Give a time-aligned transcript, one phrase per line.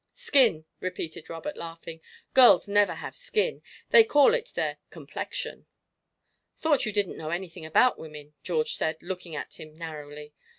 [0.15, 2.01] "'Skin,'" repeated Robert, laughing;
[2.33, 3.61] "girls never have 'skin.'
[3.91, 5.67] They call it their 'complexion.'"
[6.57, 10.33] "Thought you didn't know anything about women," George said, looking at him narrowly.